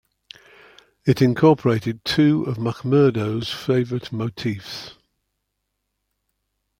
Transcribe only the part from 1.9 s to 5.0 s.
two of Mackmurdo's favourite motifs.